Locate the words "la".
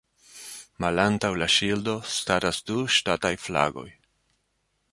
1.41-1.47